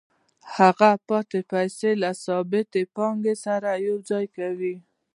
[0.57, 4.75] هغه پاتې پیسې له ثابتې پانګې سره یوځای کوي